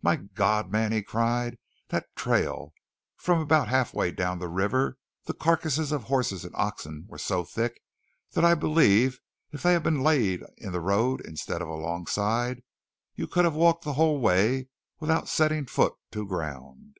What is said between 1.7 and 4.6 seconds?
"That trail! From about halfway down the